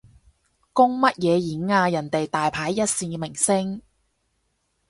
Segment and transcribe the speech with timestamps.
[0.73, 3.83] 公乜嘢演啊，人哋大牌一線明星